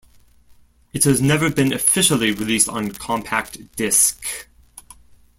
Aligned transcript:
It 0.93 1.03
has 1.03 1.21
never 1.21 1.51
been 1.51 1.71
officially 1.71 2.31
released 2.31 2.67
on 2.67 2.89
compact 2.89 3.59
disc. 3.75 4.47